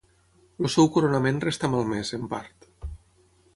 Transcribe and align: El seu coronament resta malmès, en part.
El 0.63 0.67
seu 0.75 0.89
coronament 0.95 1.37
resta 1.45 1.71
malmès, 1.75 2.13
en 2.19 2.27
part. 2.35 2.69